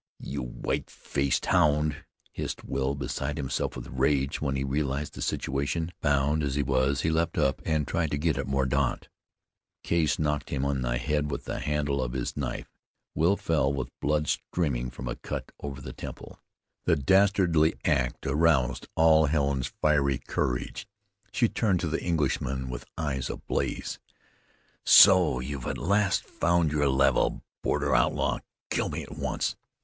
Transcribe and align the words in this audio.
"You 0.19 0.41
white 0.41 0.89
faced 0.89 1.45
hound!" 1.45 2.05
hissed 2.31 2.63
Will, 2.63 2.95
beside 2.95 3.37
himself 3.37 3.75
with 3.75 3.85
rage 3.87 4.41
when 4.41 4.55
he 4.55 4.63
realized 4.63 5.13
the 5.13 5.21
situation. 5.21 5.91
Bound 6.01 6.41
though 6.41 6.49
he 6.49 6.63
was, 6.63 7.01
he 7.01 7.11
leaped 7.11 7.37
up 7.37 7.61
and 7.65 7.87
tried 7.87 8.09
to 8.09 8.17
get 8.17 8.35
at 8.35 8.47
Mordaunt. 8.47 9.09
Case 9.83 10.17
knocked 10.17 10.49
him 10.49 10.65
on 10.65 10.81
the 10.81 10.97
head 10.97 11.29
with 11.29 11.45
the 11.45 11.59
handle 11.59 12.01
of 12.01 12.13
his 12.13 12.35
knife. 12.35 12.67
Will 13.13 13.37
fell 13.37 13.71
with 13.71 13.89
blood 14.01 14.27
streaming 14.27 14.89
from 14.89 15.07
a 15.07 15.17
cut 15.17 15.51
over 15.59 15.79
the 15.79 15.93
temple. 15.93 16.39
The 16.85 16.95
dastardly 16.95 17.75
act 17.85 18.25
aroused 18.25 18.87
all 18.95 19.27
Helen's 19.27 19.67
fiery 19.83 20.17
courage. 20.17 20.87
She 21.31 21.47
turned 21.47 21.79
to 21.81 21.87
the 21.87 22.01
Englishman 22.03 22.71
with 22.71 22.85
eyes 22.97 23.29
ablaze. 23.29 23.99
"So 24.83 25.39
you've 25.39 25.67
at 25.67 25.77
last 25.77 26.23
found 26.25 26.71
your 26.71 26.89
level. 26.89 27.43
Border 27.61 27.93
outlaw! 27.93 28.39
Kill 28.71 28.89
me 28.89 29.03
at 29.03 29.15
once. 29.15 29.55